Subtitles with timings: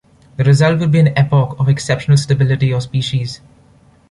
[0.37, 3.39] The result would be an epoch of exceptional stability of species.